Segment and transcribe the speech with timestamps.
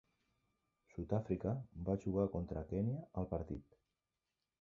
[0.93, 1.53] Sud-àfrica
[1.89, 3.79] va jugar contra Kenya al partit.